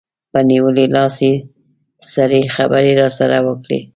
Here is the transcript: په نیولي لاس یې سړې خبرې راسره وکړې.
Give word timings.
په 0.31 0.39
نیولي 0.49 0.85
لاس 0.95 1.15
یې 1.27 1.33
سړې 2.13 2.41
خبرې 2.55 2.91
راسره 3.01 3.37
وکړې. 3.47 3.79